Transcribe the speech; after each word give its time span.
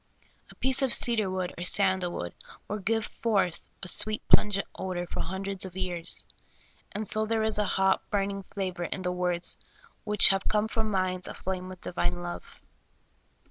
A 0.49 0.55
piece 0.55 0.81
of 0.81 0.91
cedar 0.91 1.29
wood 1.29 1.53
or 1.59 1.63
sandal 1.63 2.11
wood 2.11 2.33
will 2.67 2.79
give 2.79 3.05
forth 3.05 3.69
a 3.83 3.87
sweet, 3.87 4.27
pungent 4.29 4.65
odor 4.73 5.05
for 5.05 5.19
hundreds 5.19 5.63
of 5.63 5.77
years; 5.77 6.25
and 6.91 7.05
so 7.05 7.27
there 7.27 7.43
is 7.43 7.59
a 7.59 7.65
hot, 7.65 8.09
burning 8.09 8.41
flavor 8.51 8.85
in 8.85 9.03
the 9.03 9.11
words 9.11 9.59
which 10.03 10.29
have 10.29 10.47
come 10.47 10.67
from 10.67 10.89
minds 10.89 11.27
aflame 11.27 11.69
wdth 11.69 11.81
divine 11.81 12.23
love. 12.23 12.59